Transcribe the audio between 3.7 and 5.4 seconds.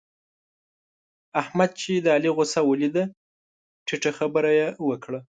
ټيټه خبره يې وکړه.